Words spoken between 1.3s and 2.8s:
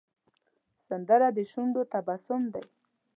د شونډو تبسم دی